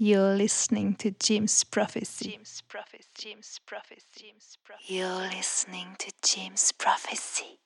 [0.00, 2.30] You're listening to Jim's Prophecy.
[2.30, 3.08] Jim's Prophecy.
[3.16, 4.06] Jim's Prophecy.
[4.14, 4.94] Jim's Prophecy.
[4.94, 7.58] You're listening to Jim's Prophecy.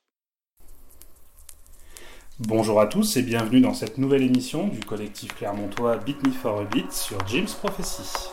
[2.38, 6.60] Bonjour à tous et bienvenue dans cette nouvelle émission du collectif clermontois Beat Me for
[6.60, 8.30] a Beat sur Jim's Prophecy.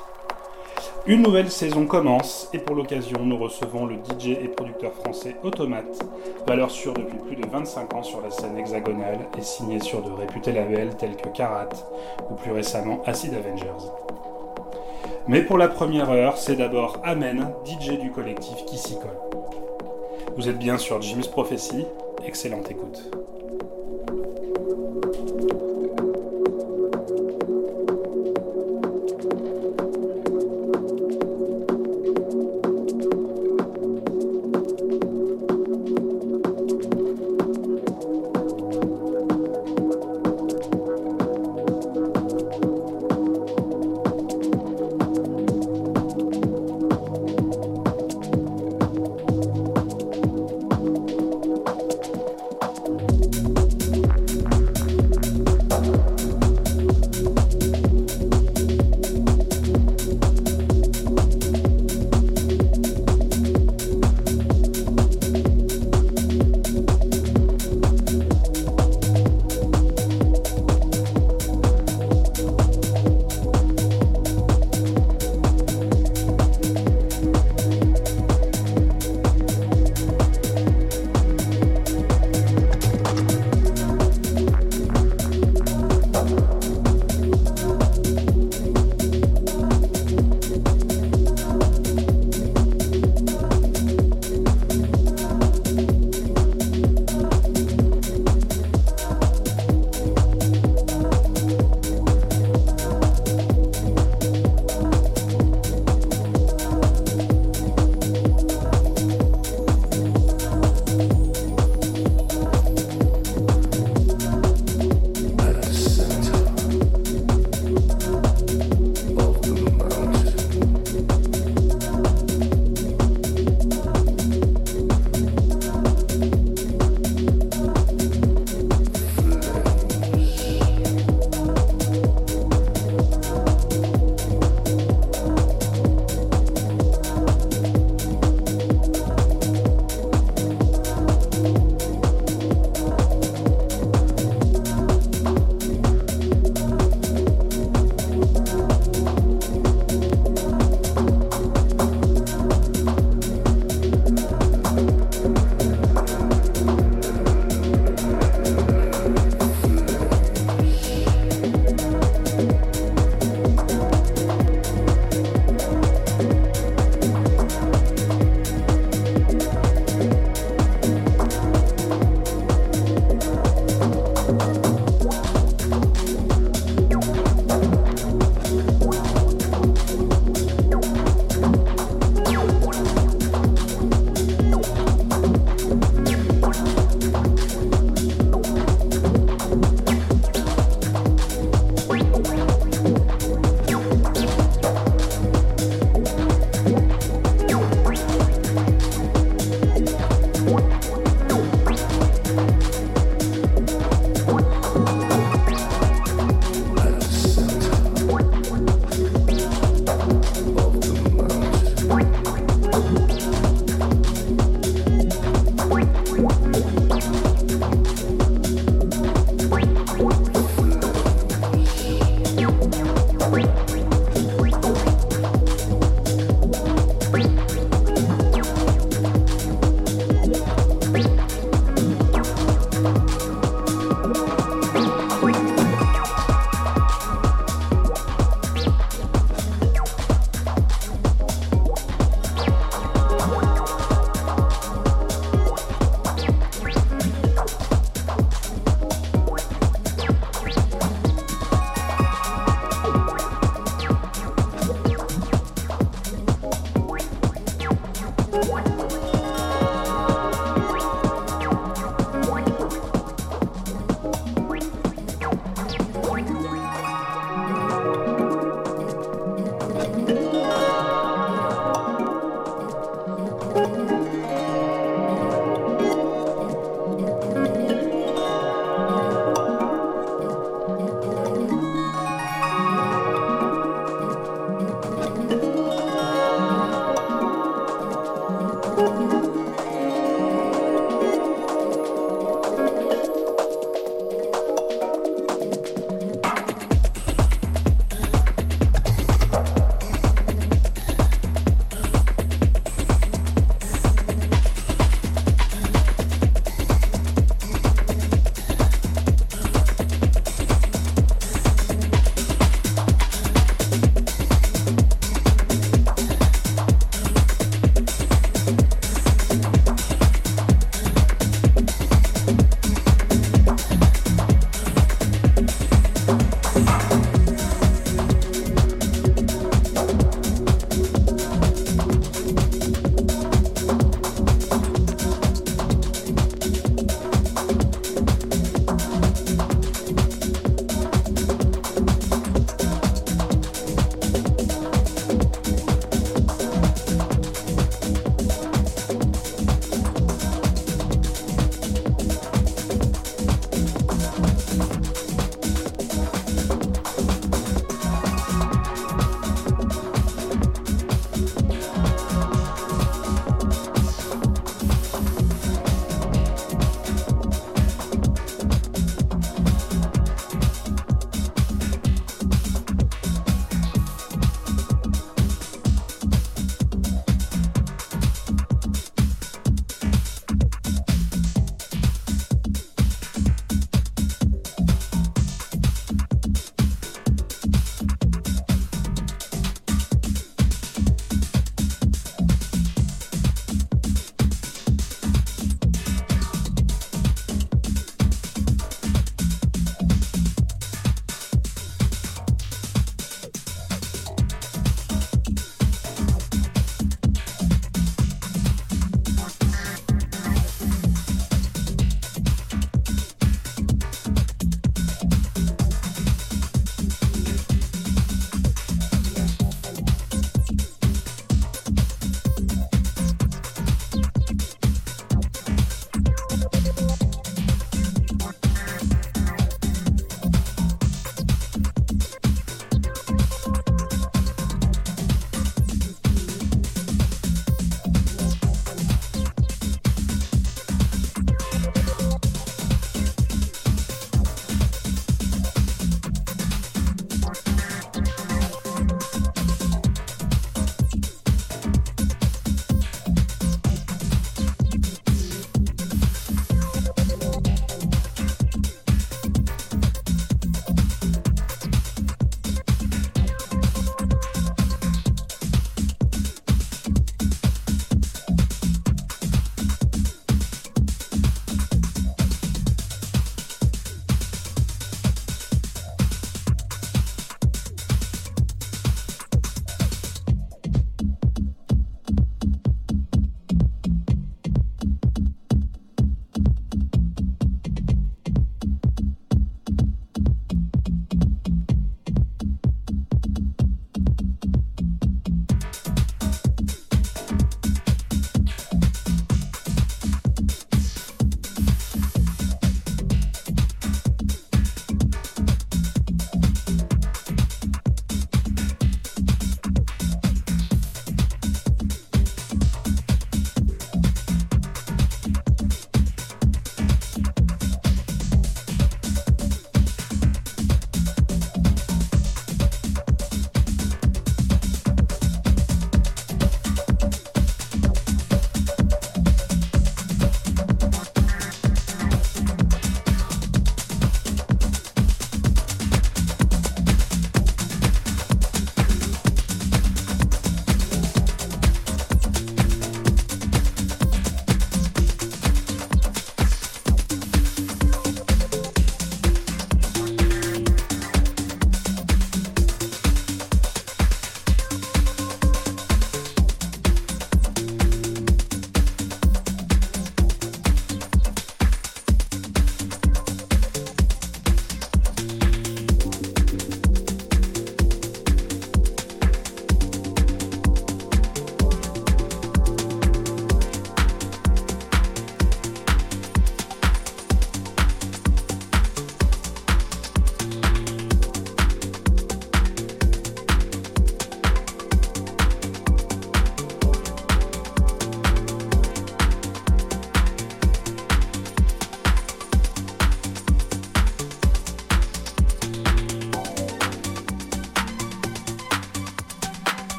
[1.07, 5.99] Une nouvelle saison commence et pour l'occasion nous recevons le DJ et producteur français Automate,
[6.45, 10.11] valeur sûre depuis plus de 25 ans sur la scène hexagonale et signé sur de
[10.11, 11.69] réputés labels tels que Karat
[12.29, 13.87] ou plus récemment Acid Avengers.
[15.27, 19.19] Mais pour la première heure, c'est d'abord Amen, DJ du collectif qui s'y colle.
[20.37, 21.85] Vous êtes bien sur Jim's Prophecy,
[22.25, 23.38] excellente écoute.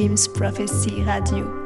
[0.00, 1.59] James Prophecy Radio.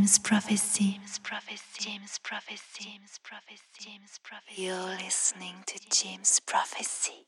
[0.00, 0.92] James Prophecy.
[0.92, 1.62] James Prophecy.
[1.78, 2.62] James Prophecy.
[2.80, 3.60] James Prophecy.
[3.78, 4.62] James Prophecy.
[4.62, 7.26] You're listening to James Prophecy.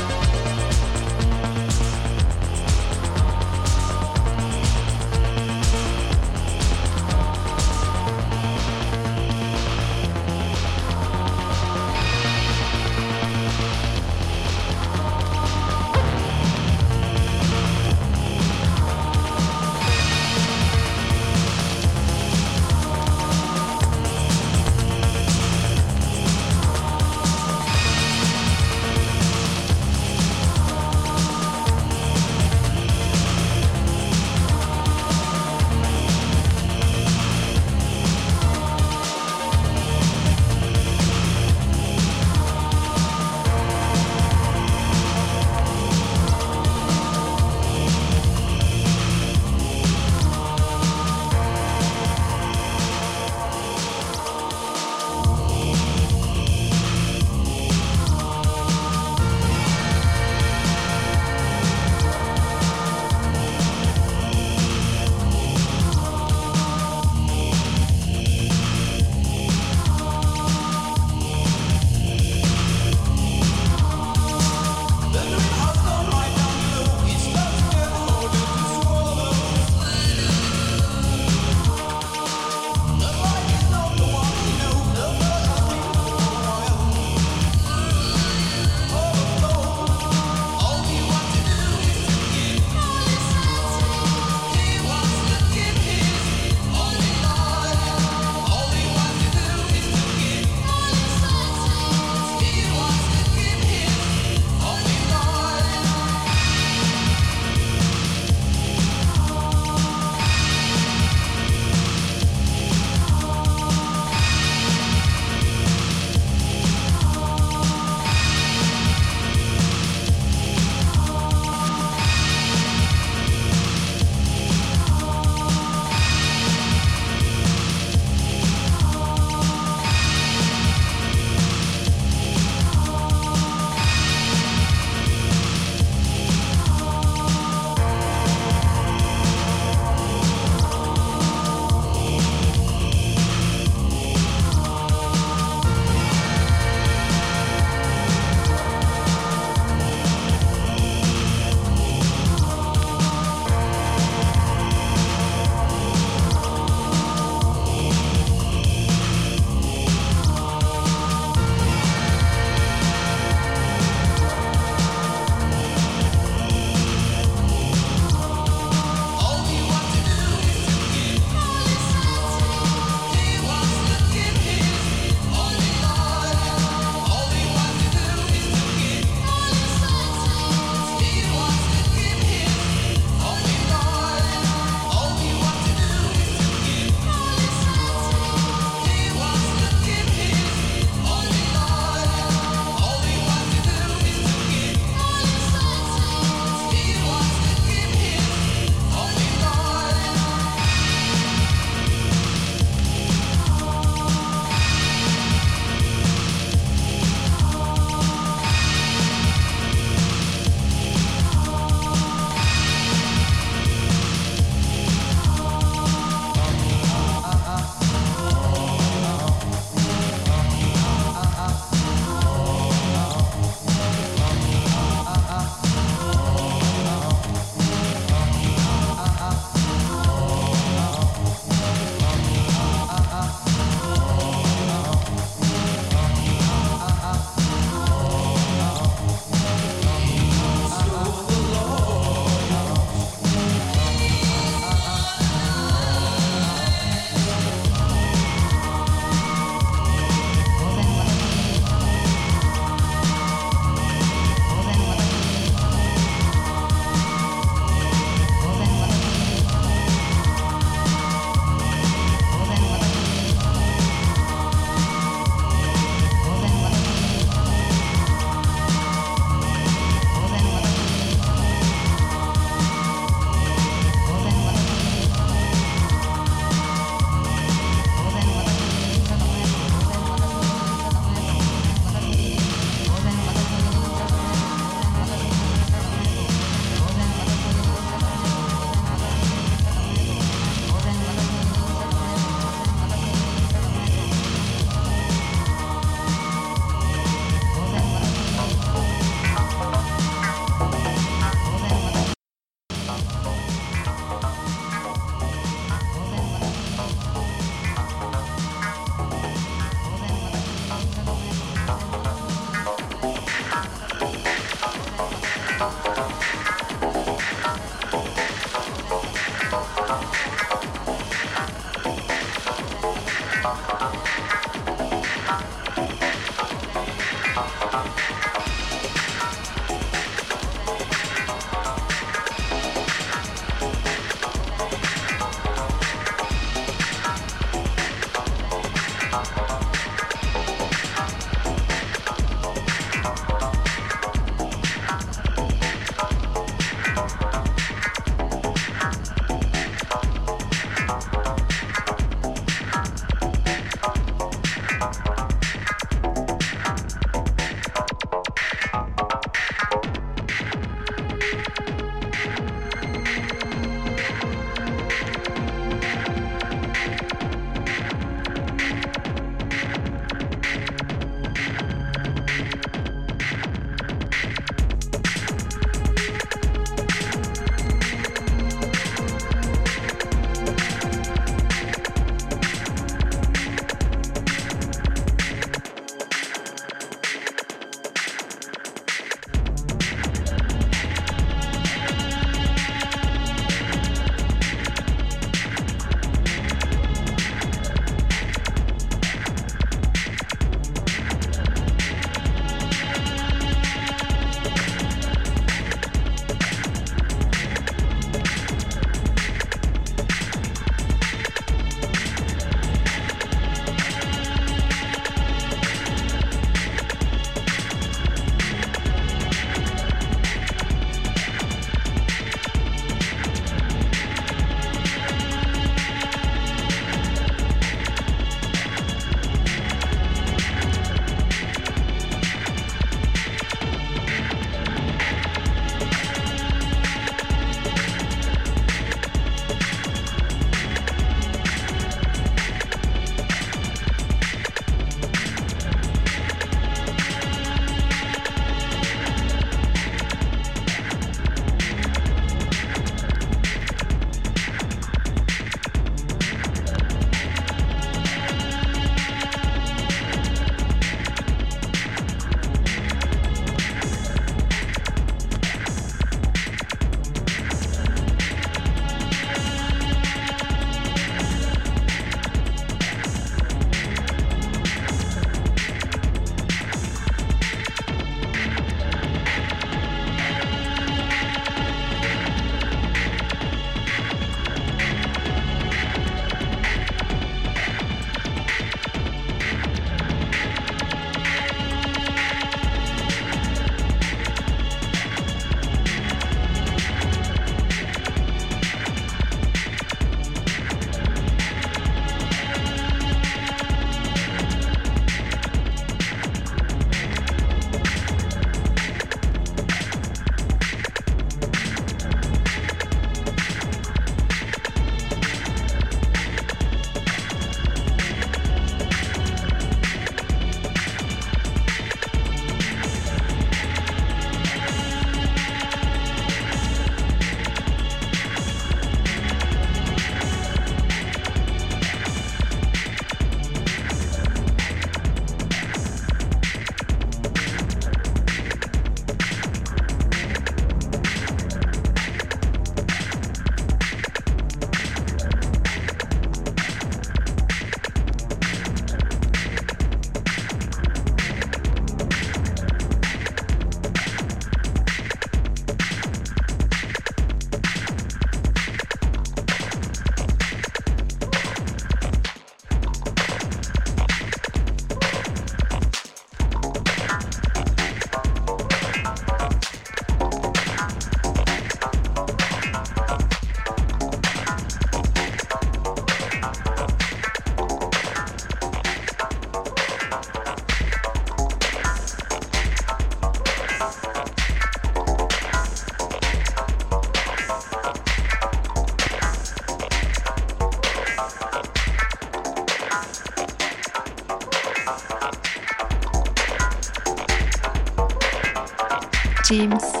[599.51, 600.00] James.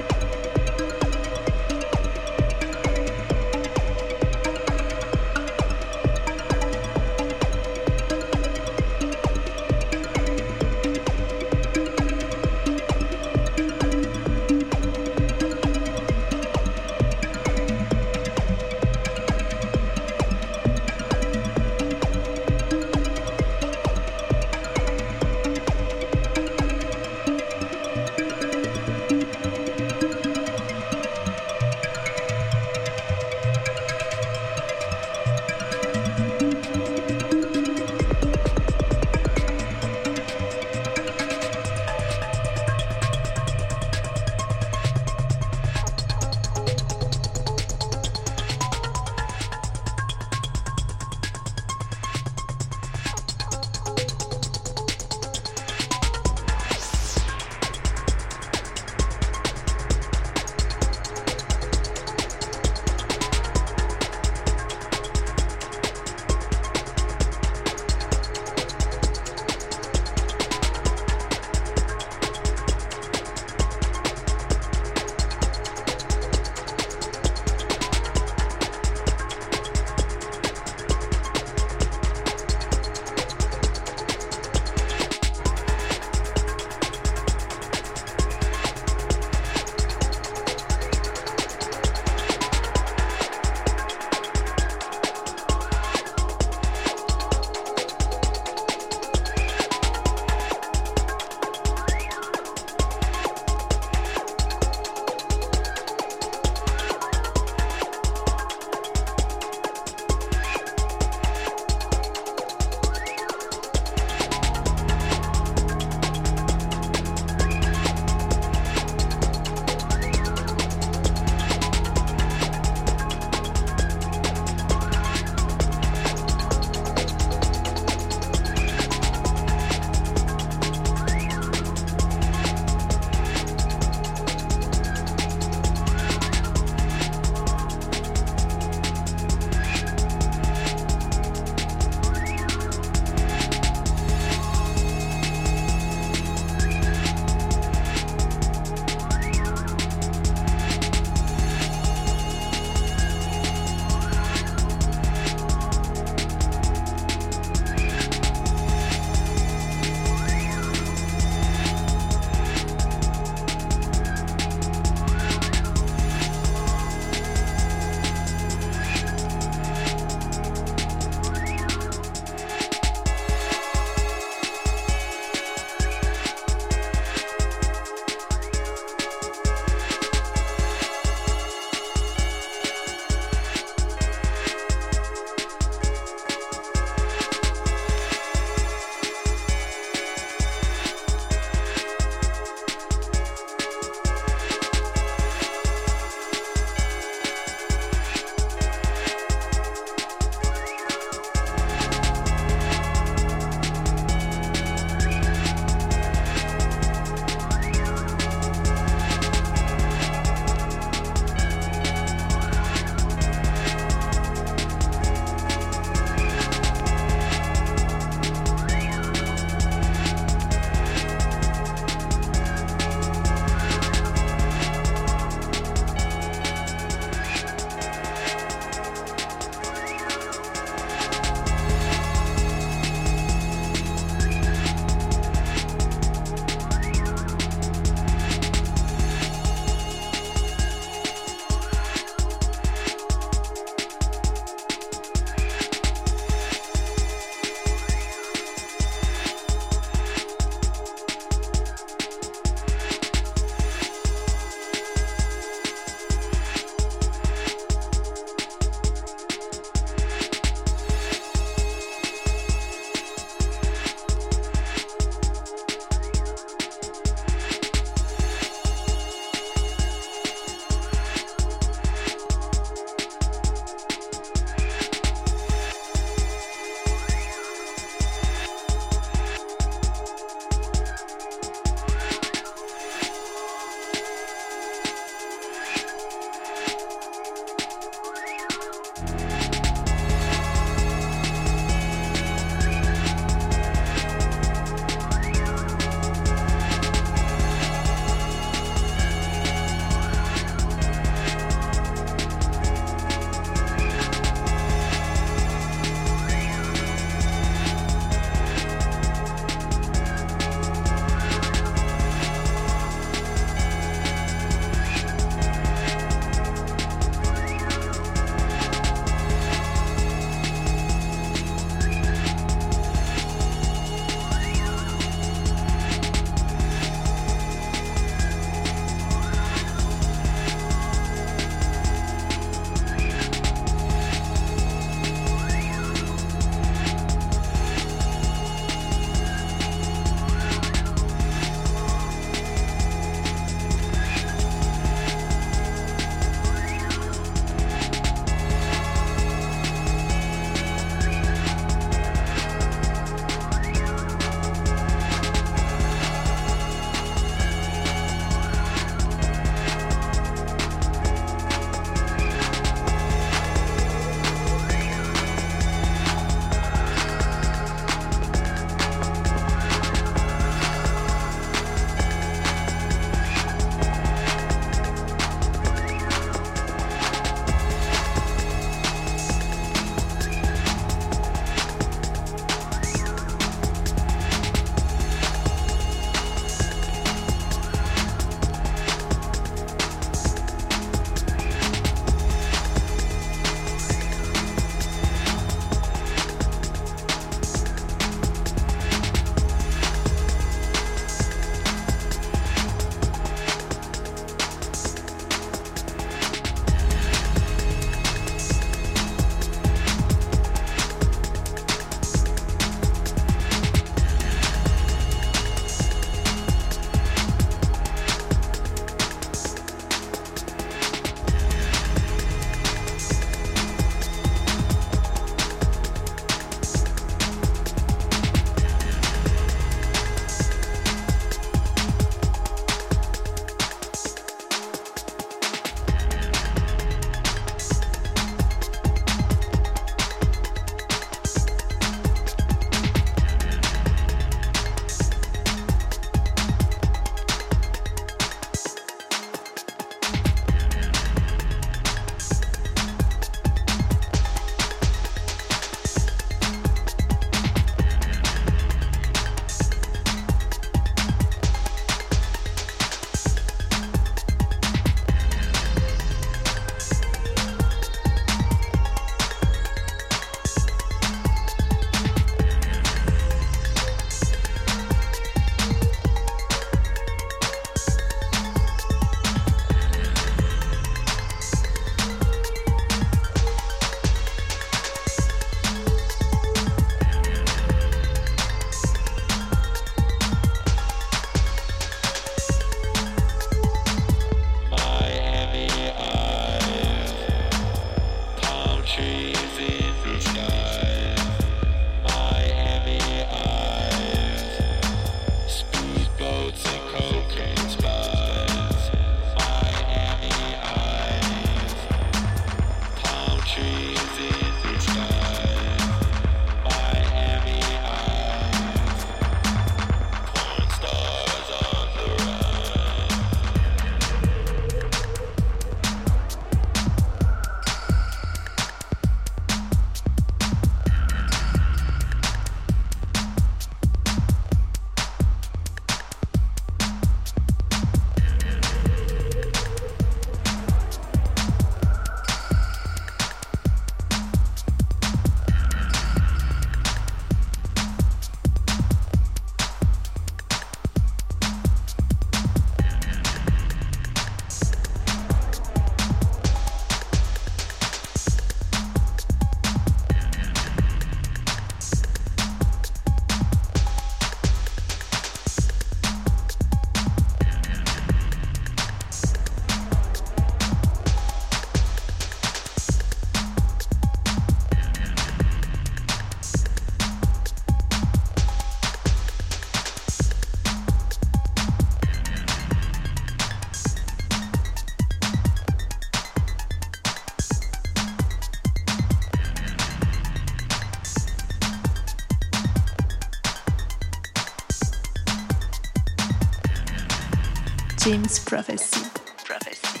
[598.04, 599.00] James Prophecy.
[599.46, 600.00] Prophecy.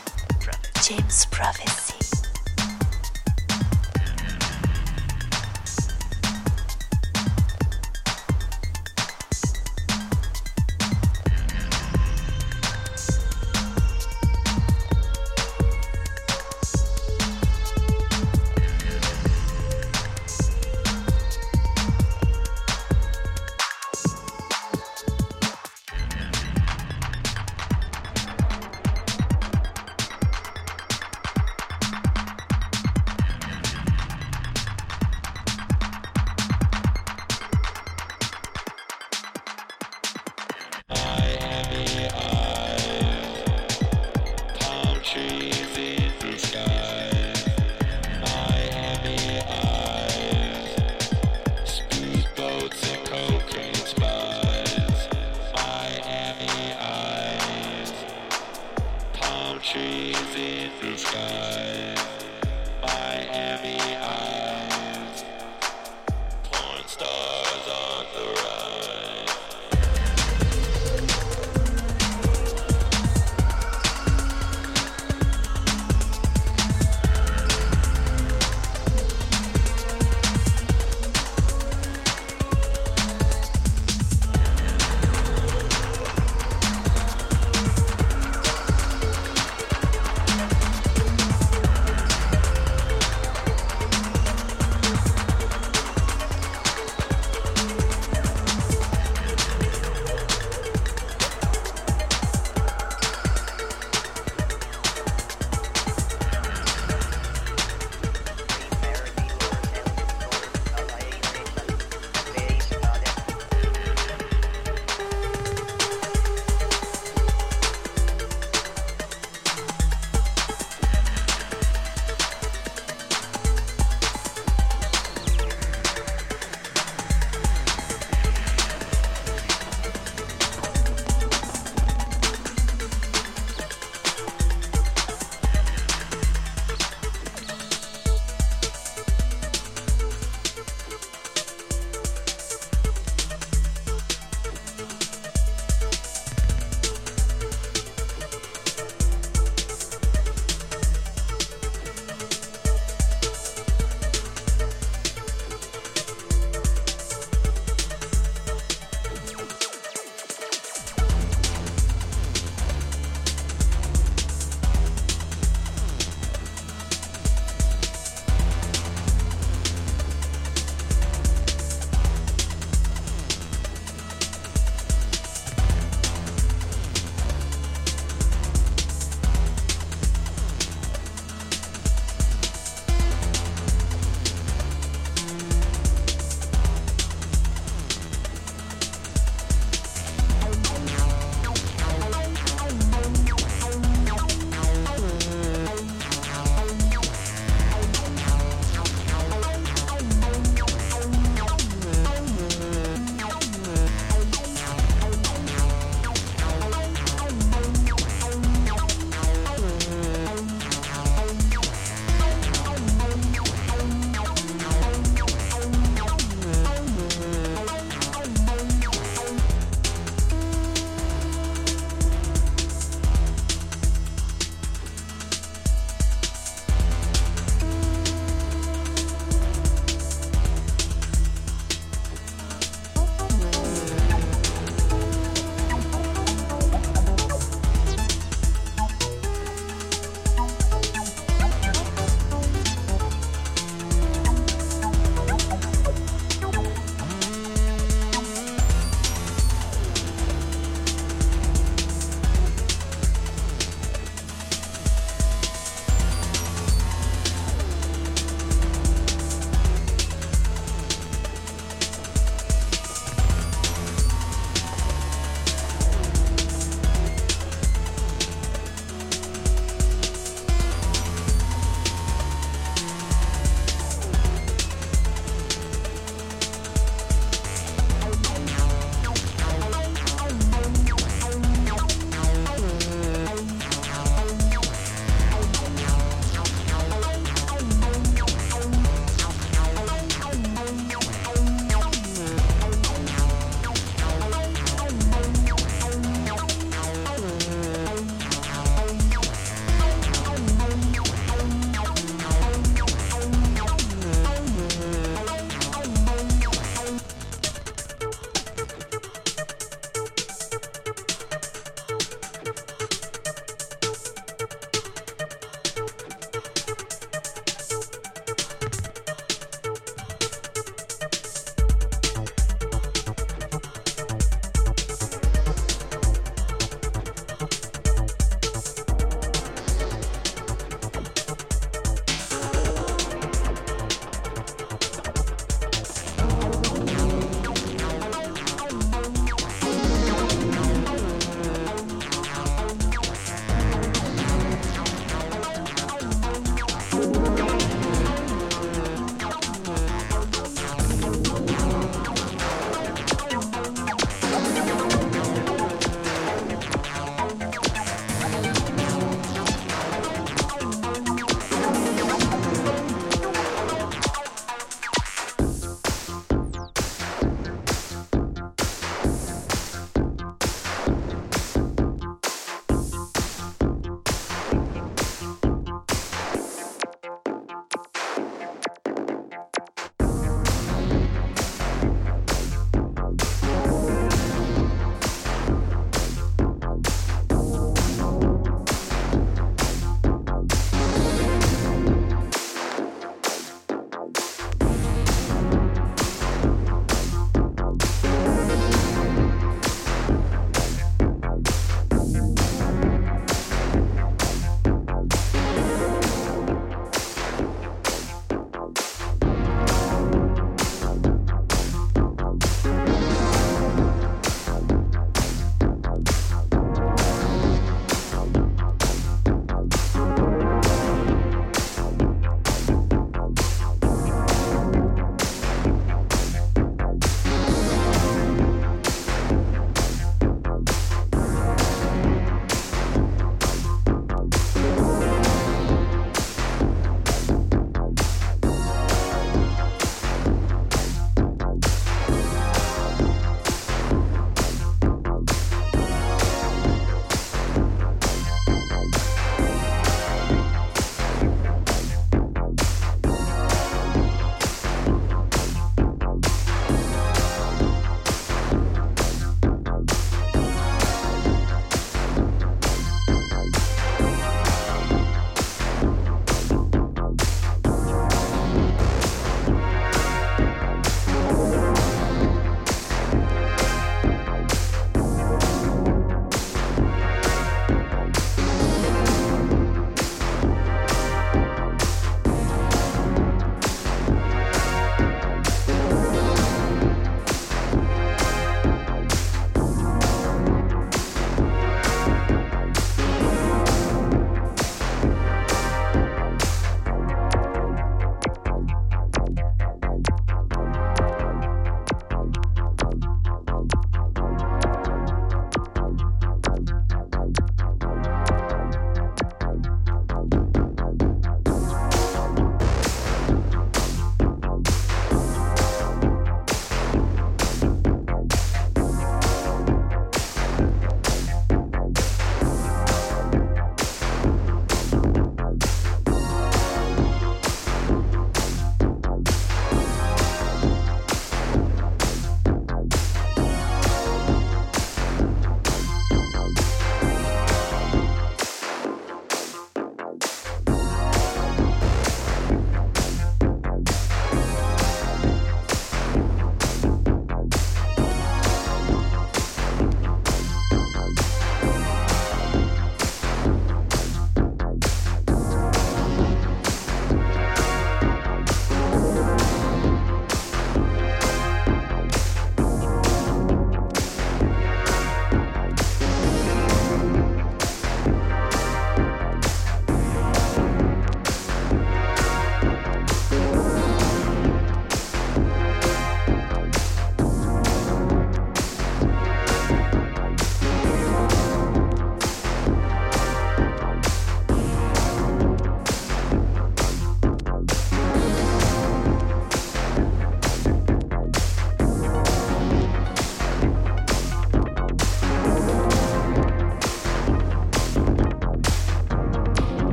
[0.82, 1.73] James Prophecy.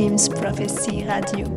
[0.00, 1.49] James Prophecy Radio.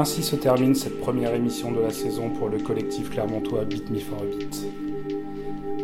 [0.00, 3.98] Ainsi se termine cette première émission de la saison pour le collectif clermontois Beat Me
[3.98, 4.64] for a Beat.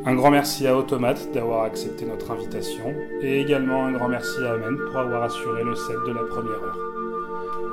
[0.07, 4.55] Un grand merci à Automate d'avoir accepté notre invitation et également un grand merci à
[4.55, 6.79] Amen pour avoir assuré le set de la première heure.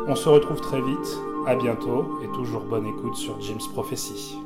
[0.10, 1.18] On se retrouve très vite,
[1.48, 4.43] à bientôt et toujours bonne écoute sur James Prophecy.